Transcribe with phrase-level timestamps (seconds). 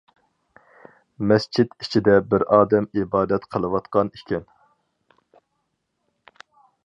[1.31, 4.49] مەسچىت ئىچىدە بىر ئادەم ئىبادەت قىلىۋاتقان ئىكەن.